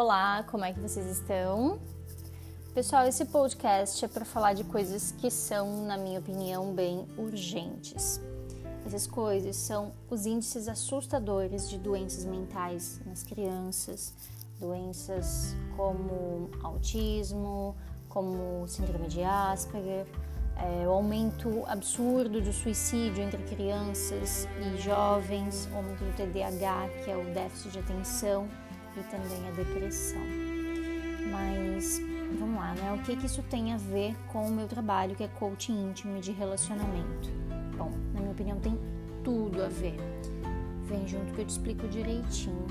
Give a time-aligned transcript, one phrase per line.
[0.00, 1.80] Olá, como é que vocês estão?
[2.72, 8.20] Pessoal, esse podcast é para falar de coisas que são, na minha opinião, bem urgentes.
[8.86, 14.14] Essas coisas são os índices assustadores de doenças mentais nas crianças,
[14.60, 17.76] doenças como autismo,
[18.08, 20.06] como síndrome de Asperger,
[20.58, 27.10] é, o aumento absurdo do suicídio entre crianças e jovens, o aumento do TDAH, que
[27.10, 28.48] é o déficit de atenção
[29.04, 30.20] também a depressão.
[31.30, 32.00] Mas
[32.38, 32.92] vamos lá, né?
[32.92, 36.16] O que, que isso tem a ver com o meu trabalho, que é coaching íntimo
[36.16, 37.30] e de relacionamento?
[37.76, 38.78] Bom, na minha opinião, tem
[39.24, 39.96] tudo a ver.
[40.84, 42.66] Vem junto que eu te explico direitinho.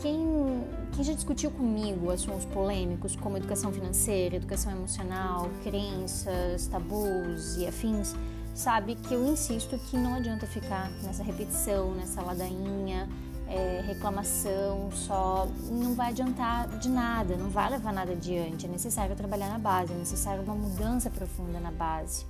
[0.00, 7.66] Quem, quem já discutiu comigo assuntos polêmicos como educação financeira, educação emocional, crenças, tabus e
[7.66, 8.14] afins,
[8.54, 13.08] sabe que eu insisto que não adianta ficar nessa repetição, nessa ladainha,
[13.48, 18.66] é, reclamação só não vai adiantar de nada, não vai levar nada adiante.
[18.66, 22.26] É necessário trabalhar na base, é necessário uma mudança profunda na base.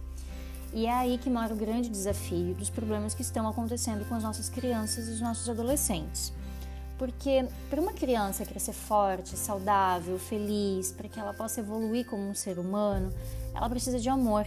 [0.73, 4.23] E é aí que mora o grande desafio dos problemas que estão acontecendo com as
[4.23, 6.33] nossas crianças e os nossos adolescentes.
[6.99, 12.35] Porque para uma criança crescer forte, saudável, feliz, para que ela possa evoluir como um
[12.35, 13.13] ser humano,
[13.55, 14.47] ela precisa de amor.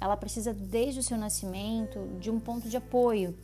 [0.00, 3.34] Ela precisa, desde o seu nascimento, de um ponto de apoio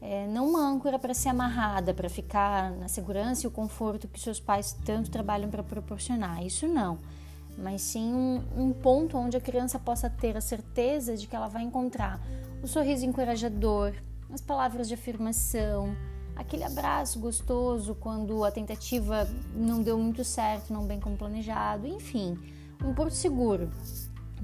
[0.00, 4.20] é, não uma âncora para ser amarrada, para ficar na segurança e o conforto que
[4.20, 6.44] seus pais tanto trabalham para proporcionar.
[6.44, 6.98] Isso não.
[7.56, 11.48] Mas sim um, um ponto onde a criança possa ter a certeza de que ela
[11.48, 12.20] vai encontrar
[12.62, 13.92] o sorriso encorajador,
[14.32, 15.96] as palavras de afirmação,
[16.36, 22.38] aquele abraço gostoso quando a tentativa não deu muito certo, não bem como planejado, enfim,
[22.84, 23.70] um porto seguro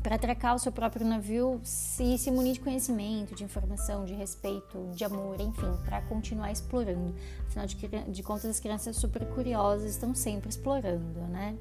[0.04, 4.90] para atracar o seu próprio navio se, se munir de conhecimento, de informação, de respeito,
[4.94, 7.14] de amor, enfim, para continuar explorando.
[7.46, 7.74] Afinal de,
[8.12, 11.56] de, contas, as crianças super curiosas estão sempre explorando, né?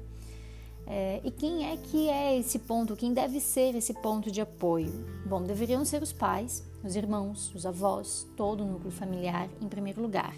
[0.86, 2.94] É, e quem é que é esse ponto?
[2.94, 4.92] Quem deve ser esse ponto de apoio?
[5.24, 10.02] Bom, deveriam ser os pais, os irmãos, os avós, todo o núcleo familiar em primeiro
[10.02, 10.34] lugar.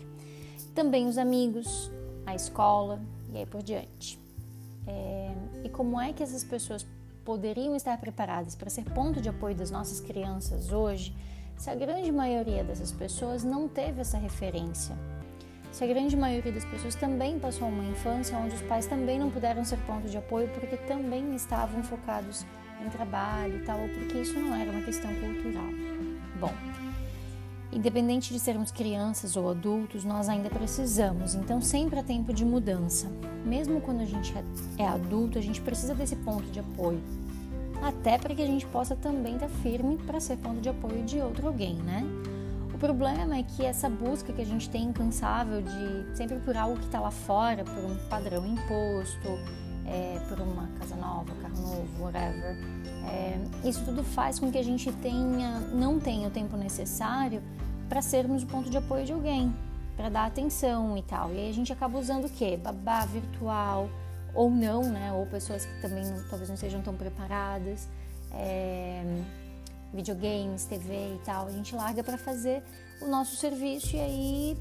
[0.76, 1.90] Também os amigos,
[2.24, 3.00] a escola
[3.32, 4.16] e aí por diante.
[4.86, 6.86] É, e como é que essas pessoas
[7.26, 11.12] poderiam estar preparadas para ser ponto de apoio das nossas crianças hoje,
[11.56, 14.96] se a grande maioria dessas pessoas não teve essa referência?
[15.72, 19.28] Se a grande maioria das pessoas também passou uma infância onde os pais também não
[19.28, 22.46] puderam ser ponto de apoio porque também estavam focados
[22.80, 25.68] em trabalho e tal, ou porque isso não era uma questão cultural.
[26.38, 26.52] Bom,
[27.72, 33.08] Independente de sermos crianças ou adultos, nós ainda precisamos, então sempre há tempo de mudança.
[33.44, 34.32] Mesmo quando a gente
[34.78, 37.02] é, adulto, a gente precisa desse ponto de apoio.
[37.82, 41.20] Até para que a gente possa também estar firme para ser ponto de apoio de
[41.20, 42.04] outro alguém, né?
[42.72, 46.76] O problema é que essa busca que a gente tem incansável de sempre por algo
[46.76, 49.28] que está lá fora, por um padrão imposto,
[49.86, 52.56] é, por uma casa nova, carro novo, whatever,
[53.08, 53.38] é,
[53.68, 57.42] isso tudo faz com que a gente tenha, não tenha o tempo necessário
[57.88, 59.54] para sermos o ponto de apoio de alguém,
[59.96, 61.32] para dar atenção e tal.
[61.32, 62.56] E aí a gente acaba usando o quê?
[62.56, 63.88] Babá virtual
[64.34, 65.12] ou não, né?
[65.12, 67.88] Ou pessoas que também não, talvez não sejam tão preparadas,
[68.32, 69.02] é,
[69.94, 71.46] videogames, TV e tal.
[71.46, 72.62] A gente larga para fazer
[73.00, 74.58] o nosso serviço e aí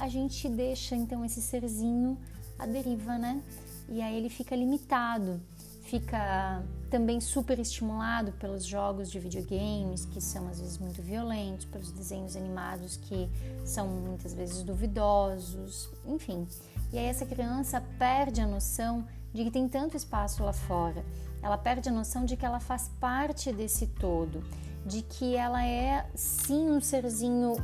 [0.00, 2.18] a gente deixa então esse serzinho
[2.58, 3.40] à deriva, né?
[3.88, 5.40] E aí ele fica limitado
[5.84, 11.92] fica também super estimulado pelos jogos de videogames, que são às vezes muito violentos, pelos
[11.92, 13.30] desenhos animados que
[13.64, 16.48] são muitas vezes duvidosos, enfim.
[16.92, 21.04] E aí essa criança perde a noção de que tem tanto espaço lá fora.
[21.42, 24.42] Ela perde a noção de que ela faz parte desse todo,
[24.86, 27.56] de que ela é sim um serzinho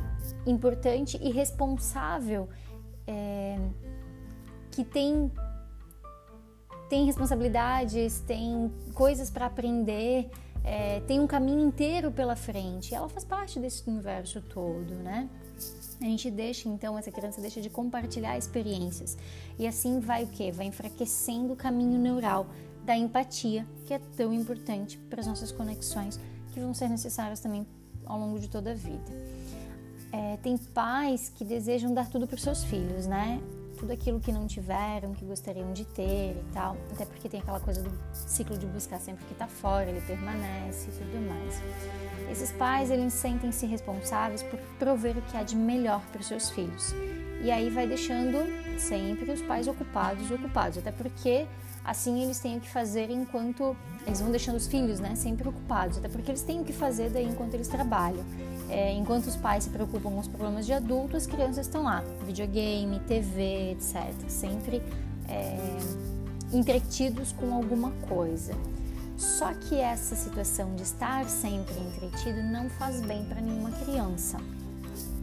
[0.45, 2.47] importante e responsável,
[3.07, 3.57] é,
[4.69, 5.31] que tem
[6.91, 10.29] tem responsabilidades, tem coisas para aprender,
[10.61, 12.93] é, tem um caminho inteiro pela frente.
[12.93, 15.29] Ela faz parte desse universo todo, né?
[16.01, 19.17] A gente deixa então essa criança deixa de compartilhar experiências
[19.57, 20.51] e assim vai o que?
[20.51, 22.47] Vai enfraquecendo o caminho neural
[22.83, 26.19] da empatia, que é tão importante para as nossas conexões
[26.51, 27.65] que vão ser necessárias também
[28.05, 29.13] ao longo de toda a vida.
[30.11, 33.41] É, tem pais que desejam dar tudo para os seus filhos, né?
[33.81, 36.77] Tudo aquilo que não tiveram, que gostariam de ter e tal.
[36.93, 40.89] Até porque tem aquela coisa do ciclo de buscar sempre que está fora, ele permanece
[40.89, 41.59] e tudo mais.
[42.31, 46.51] Esses pais, eles sentem-se responsáveis por prover o que há de melhor para os seus
[46.51, 46.93] filhos.
[47.41, 48.37] E aí vai deixando
[48.79, 51.47] sempre os pais ocupados, ocupados, até porque
[51.83, 53.75] assim eles têm o que fazer enquanto
[54.05, 57.09] eles vão deixando os filhos, né, sempre ocupados, até porque eles têm o que fazer
[57.09, 58.23] daí enquanto eles trabalham.
[58.71, 62.01] É, enquanto os pais se preocupam com os problemas de adulto, as crianças estão lá,
[62.25, 64.13] videogame, TV, etc.
[64.29, 64.81] Sempre
[65.27, 65.57] é,
[66.53, 68.53] entretidos com alguma coisa.
[69.17, 74.37] Só que essa situação de estar sempre entretido não faz bem para nenhuma criança.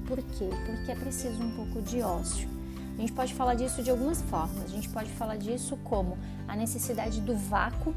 [0.06, 0.49] Por quê?
[0.67, 2.49] Porque é preciso um pouco de ócio.
[2.97, 4.65] A gente pode falar disso de algumas formas.
[4.65, 7.95] A gente pode falar disso como a necessidade do vácuo,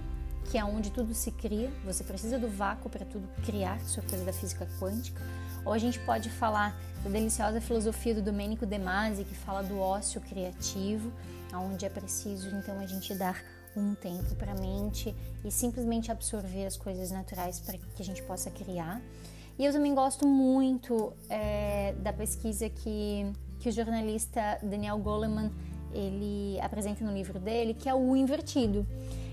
[0.50, 1.72] que é onde tudo se cria.
[1.86, 5.22] Você precisa do vácuo para tudo criar, isso é coisa da física quântica.
[5.64, 9.80] Ou a gente pode falar da deliciosa filosofia do Domenico De Masi, que fala do
[9.80, 11.12] ócio criativo,
[11.54, 13.44] onde é preciso então a gente dar
[13.76, 15.16] um tempo para a mente
[15.46, 19.02] e simplesmente absorver as coisas naturais para que a gente possa criar.
[19.58, 25.52] E eu também gosto muito é, da pesquisa que, que o jornalista Daniel Goleman
[25.94, 28.86] ele apresenta no livro dele, que é o invertido.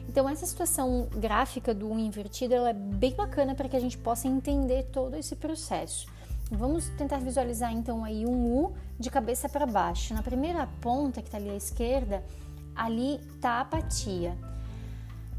[0.09, 3.99] Então essa situação gráfica do U invertido ela é bem bacana para que a gente
[3.99, 6.07] possa entender todo esse processo.
[6.51, 10.15] Vamos tentar visualizar então aí um U de cabeça para baixo.
[10.15, 12.25] Na primeira ponta que está ali à esquerda,
[12.75, 14.37] ali está a apatia.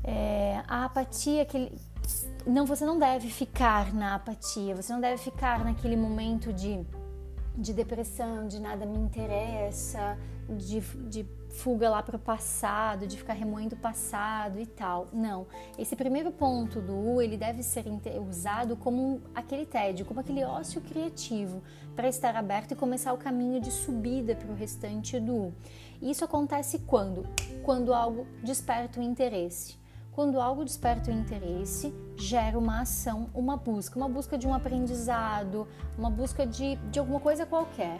[0.03, 1.71] É, a apatia que
[2.45, 6.79] não você não deve ficar na apatia, você não deve ficar naquele momento de,
[7.57, 10.17] de depressão, de nada me interessa,
[10.49, 10.79] de,
[11.09, 15.07] de fuga lá para o passado, de ficar remoendo o passado e tal.
[15.11, 15.47] Não.
[15.77, 17.85] Esse primeiro ponto do U, ele deve ser
[18.27, 21.61] usado como aquele tédio, como aquele ócio criativo,
[21.95, 25.53] para estar aberto e começar o caminho de subida para o restante do U.
[26.01, 27.27] Isso acontece quando?
[27.63, 29.78] Quando algo desperta o interesse.
[30.11, 35.67] Quando algo desperta o interesse, gera uma ação, uma busca, uma busca de um aprendizado,
[35.97, 37.99] uma busca de, de alguma coisa qualquer.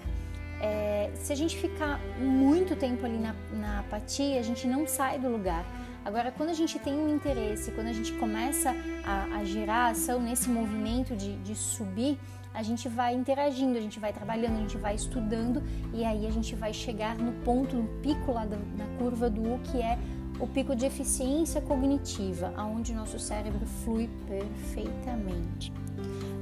[0.61, 5.17] É, se a gente ficar muito tempo ali na, na apatia, a gente não sai
[5.17, 5.65] do lugar.
[6.03, 8.75] Agora, quando a gente tem um interesse, quando a gente começa
[9.05, 12.19] a, a gerar ação nesse movimento de, de subir,
[12.53, 15.61] a gente vai interagindo, a gente vai trabalhando, a gente vai estudando
[15.93, 19.41] e aí a gente vai chegar no ponto, no pico lá da, na curva do
[19.41, 19.97] U, que é
[20.39, 25.73] o pico de eficiência cognitiva, aonde o nosso cérebro flui perfeitamente.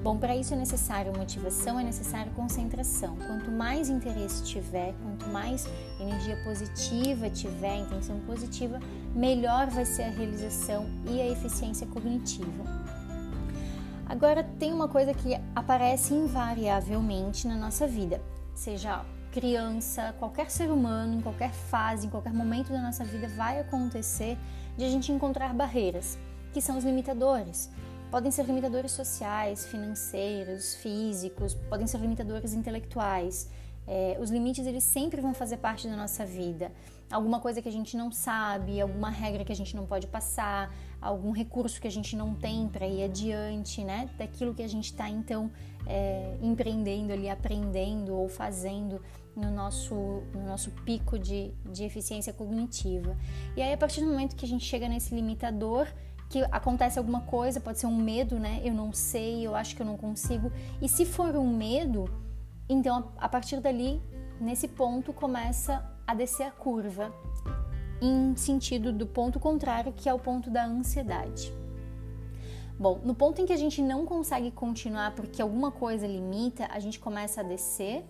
[0.04, 3.18] Bom, para isso é necessário motivação, é necessário concentração.
[3.18, 5.68] Quanto mais interesse tiver, quanto mais
[6.00, 8.80] energia positiva tiver, intenção positiva,
[9.16, 12.64] melhor vai ser a realização e a eficiência cognitiva.
[14.06, 18.22] Agora, tem uma coisa que aparece invariavelmente na nossa vida,
[18.54, 19.04] seja
[19.38, 24.36] criança, qualquer ser humano, em qualquer fase, em qualquer momento da nossa vida, vai acontecer
[24.76, 26.18] de a gente encontrar barreiras,
[26.52, 27.70] que são os limitadores.
[28.10, 33.48] Podem ser limitadores sociais, financeiros, físicos, podem ser limitadores intelectuais.
[33.88, 36.72] É, os limites eles sempre vão fazer parte da nossa vida.
[37.10, 40.76] Alguma coisa que a gente não sabe, alguma regra que a gente não pode passar,
[41.02, 44.10] algum recurso que a gente não tem para ir adiante, né?
[44.18, 45.50] Daquilo que a gente está então
[45.86, 49.02] é, empreendendo ali, aprendendo ou fazendo
[49.34, 49.96] no nosso,
[50.34, 53.16] no nosso pico de, de eficiência cognitiva.
[53.56, 55.88] E aí, a partir do momento que a gente chega nesse limitador,
[56.30, 58.62] que acontece alguma coisa, pode ser um medo, né?
[58.64, 60.52] Eu não sei, eu acho que eu não consigo.
[60.82, 62.06] E se for um medo,
[62.70, 64.02] então a partir dali,
[64.40, 67.14] nesse ponto, começa a descer a curva
[68.02, 71.52] em sentido do ponto contrário, que é o ponto da ansiedade.
[72.80, 76.80] Bom, no ponto em que a gente não consegue continuar porque alguma coisa limita, a
[76.80, 78.06] gente começa a descer.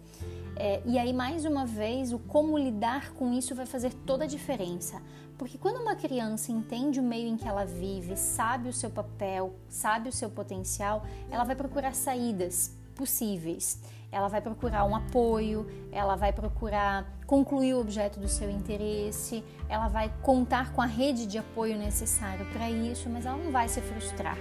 [0.58, 4.28] É, e aí, mais uma vez, o como lidar com isso vai fazer toda a
[4.28, 5.02] diferença.
[5.38, 9.56] Porque quando uma criança entende o meio em que ela vive, sabe o seu papel,
[9.70, 13.80] sabe o seu potencial, ela vai procurar saídas possíveis.
[14.12, 19.88] Ela vai procurar um apoio, ela vai procurar concluir o objeto do seu interesse, ela
[19.88, 23.82] vai contar com a rede de apoio necessário para isso, mas ela não vai se
[23.82, 24.38] frustrar.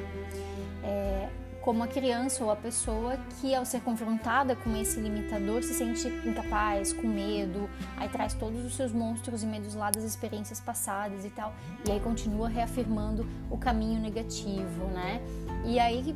[0.85, 1.29] É,
[1.67, 6.07] como a criança ou a pessoa que, ao ser confrontada com esse limitador, se sente
[6.25, 11.25] incapaz, com medo, aí traz todos os seus monstros e medos lá das experiências passadas
[11.25, 11.53] e tal,
[11.85, 15.21] e aí continua reafirmando o caminho negativo, né?
[15.65, 16.15] E aí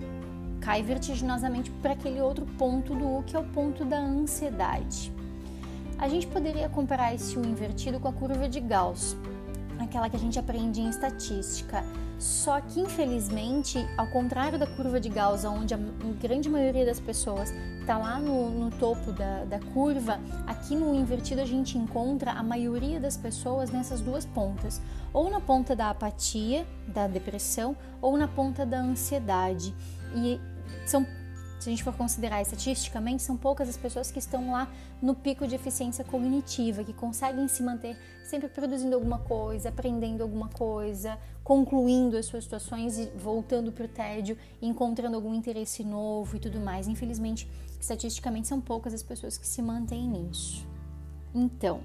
[0.60, 5.12] cai vertiginosamente para aquele outro ponto do U, que é o ponto da ansiedade.
[5.98, 9.16] A gente poderia comparar esse U invertido com a curva de Gauss,
[9.78, 11.84] aquela que a gente aprende em estatística.
[12.18, 15.78] Só que, infelizmente, ao contrário da curva de Gauss, onde a
[16.20, 17.50] grande maioria das pessoas
[17.80, 22.42] está lá no, no topo da, da, curva, aqui no invertido a gente encontra a
[22.42, 24.82] maioria das pessoas nessas duas pontas,
[25.14, 29.74] ou na ponta da apatia, da depressão, ou na ponta da ansiedade.
[30.14, 30.40] E
[30.86, 31.06] são
[31.60, 34.66] se a gente for considerar estatisticamente, são poucas as pessoas que estão lá
[35.00, 40.48] no pico de eficiência cognitiva, que conseguem se manter sempre produzindo alguma coisa, aprendendo alguma
[40.48, 46.40] coisa, concluindo as suas situações e voltando para o tédio, encontrando algum interesse novo e
[46.40, 46.88] tudo mais.
[46.88, 47.46] Infelizmente,
[47.78, 50.66] estatisticamente, são poucas as pessoas que se mantêm nisso.
[51.34, 51.82] Então,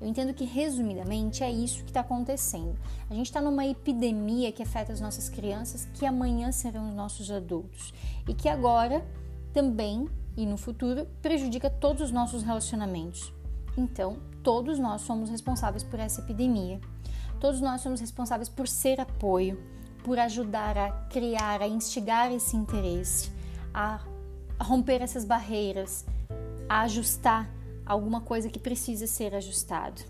[0.00, 2.78] eu entendo que, resumidamente, é isso que está acontecendo.
[3.10, 7.30] A gente está numa epidemia que afeta as nossas crianças, que amanhã serão os nossos
[7.30, 7.92] adultos,
[8.28, 9.04] e que agora
[9.52, 13.32] também e no futuro prejudica todos os nossos relacionamentos.
[13.76, 16.80] Então, todos nós somos responsáveis por essa epidemia.
[17.40, 19.60] Todos nós somos responsáveis por ser apoio,
[20.04, 23.32] por ajudar a criar, a instigar esse interesse,
[23.74, 24.00] a
[24.60, 26.06] romper essas barreiras,
[26.68, 27.50] a ajustar
[27.88, 30.02] alguma coisa que precisa ser ajustado.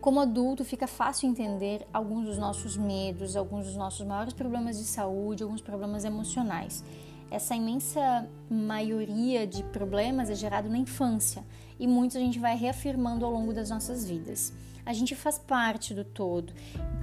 [0.00, 4.84] Como adulto, fica fácil entender alguns dos nossos medos, alguns dos nossos maiores problemas de
[4.84, 6.84] saúde, alguns problemas emocionais.
[7.30, 11.44] Essa imensa maioria de problemas é gerado na infância
[11.78, 14.52] e muitos a gente vai reafirmando ao longo das nossas vidas.
[14.86, 16.52] A gente faz parte do todo,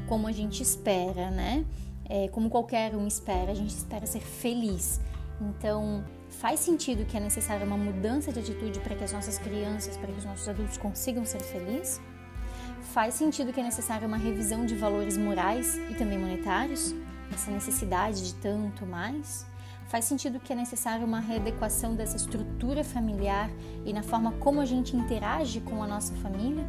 [0.08, 1.66] como a gente espera, né?
[2.08, 5.02] É, como qualquer um espera, a gente espera ser feliz.
[5.42, 6.04] Então,
[6.40, 10.12] faz sentido que é necessária uma mudança de atitude para que as nossas crianças, para
[10.12, 12.02] que os nossos adultos consigam ser felizes?
[12.94, 16.94] Faz sentido que é necessária uma revisão de valores morais e também monetários?
[17.34, 19.46] Essa necessidade de tanto mais?
[19.88, 23.50] Faz sentido que é necessária uma readequação dessa estrutura familiar
[23.86, 26.66] e na forma como a gente interage com a nossa família?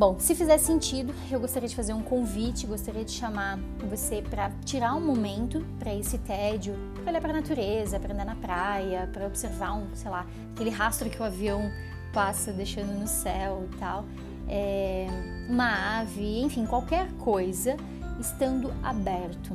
[0.00, 4.50] Bom, se fizer sentido, eu gostaria de fazer um convite, gostaria de chamar você para
[4.64, 9.10] tirar um momento para esse tédio, para olhar para a natureza, para andar na praia,
[9.12, 11.70] para observar um, sei lá, aquele rastro que o avião
[12.14, 14.06] passa deixando no céu e tal,
[14.48, 15.06] é,
[15.50, 17.76] uma ave, enfim, qualquer coisa
[18.18, 19.54] estando aberto.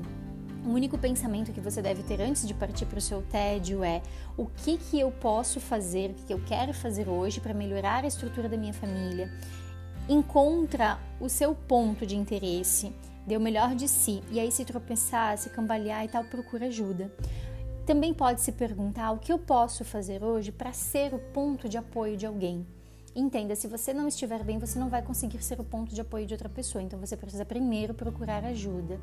[0.64, 4.00] O único pensamento que você deve ter antes de partir para o seu tédio é
[4.38, 8.04] o que, que eu posso fazer, o que, que eu quero fazer hoje para melhorar
[8.04, 9.32] a estrutura da minha família,
[10.08, 12.94] encontra o seu ponto de interesse,
[13.26, 17.12] dê o melhor de si, e aí se tropeçar, se cambalear e tal, procura ajuda.
[17.86, 21.78] Também pode se perguntar o que eu posso fazer hoje para ser o ponto de
[21.78, 22.66] apoio de alguém.
[23.16, 26.26] Entenda, se você não estiver bem, você não vai conseguir ser o ponto de apoio
[26.26, 29.00] de outra pessoa, então você precisa primeiro procurar ajuda.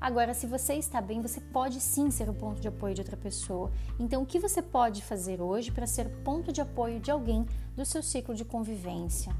[0.00, 3.18] Agora, se você está bem, você pode sim ser o ponto de apoio de outra
[3.18, 3.70] pessoa.
[3.98, 7.84] Então, o que você pode fazer hoje para ser ponto de apoio de alguém do
[7.84, 9.36] seu ciclo de convivência?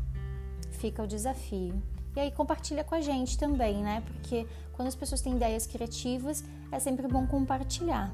[0.80, 1.80] Fica o desafio.
[2.16, 4.02] E aí compartilha com a gente também, né?
[4.06, 8.10] Porque quando as pessoas têm ideias criativas, é sempre bom compartilhar.